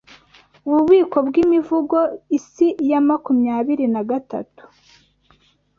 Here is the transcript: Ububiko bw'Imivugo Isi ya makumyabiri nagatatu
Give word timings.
Ububiko 0.67 1.17
bw'Imivugo 1.27 1.97
Isi 2.37 2.67
ya 2.89 2.99
makumyabiri 3.07 3.85
nagatatu 3.93 4.63